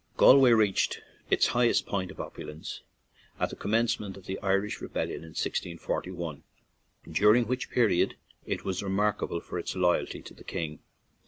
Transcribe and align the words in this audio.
Galway 0.17 0.49
reached 0.51 0.99
its 1.29 1.45
high 1.45 1.67
est 1.67 1.85
point 1.85 2.09
of 2.09 2.19
opulence 2.19 2.81
at 3.39 3.51
the 3.51 3.55
commence 3.55 3.99
ment 3.99 4.17
of 4.17 4.25
the 4.25 4.39
Irish 4.39 4.81
rebellion 4.81 5.19
of 5.19 5.29
1 5.29 5.35
641, 5.35 6.41
dur 7.11 7.35
ing 7.35 7.45
which 7.45 7.69
period 7.69 8.15
it 8.43 8.65
was 8.65 8.81
remarkable 8.81 9.39
for 9.41 9.59
its 9.59 9.75
loyalty 9.75 10.23
to 10.23 10.33
the 10.33 10.43
king. 10.43 10.79